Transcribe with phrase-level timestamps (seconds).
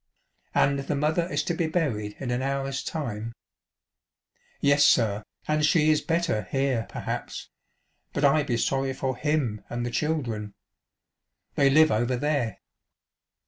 [0.55, 3.33] "And the mother is to be buried in an hour's time?
[3.81, 4.19] '*"
[4.59, 7.51] Yes, sir, and she is better here perhaps;
[8.11, 10.55] but I be sorry for Mm and the children.
[11.53, 12.57] They live over there."